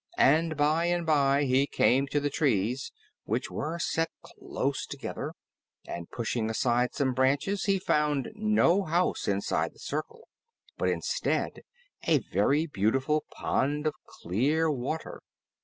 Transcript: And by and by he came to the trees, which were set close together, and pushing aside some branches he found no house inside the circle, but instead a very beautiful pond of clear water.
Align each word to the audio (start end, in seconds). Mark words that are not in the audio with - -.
And 0.17 0.57
by 0.57 0.85
and 0.85 1.05
by 1.05 1.43
he 1.43 1.67
came 1.67 2.07
to 2.07 2.19
the 2.19 2.31
trees, 2.31 2.91
which 3.25 3.51
were 3.51 3.77
set 3.77 4.09
close 4.23 4.87
together, 4.87 5.35
and 5.85 6.09
pushing 6.09 6.49
aside 6.49 6.95
some 6.95 7.13
branches 7.13 7.65
he 7.65 7.77
found 7.77 8.31
no 8.33 8.81
house 8.81 9.27
inside 9.27 9.75
the 9.75 9.79
circle, 9.79 10.27
but 10.75 10.89
instead 10.89 11.61
a 12.07 12.17
very 12.17 12.65
beautiful 12.65 13.25
pond 13.31 13.85
of 13.85 13.93
clear 14.07 14.71
water. 14.71 15.21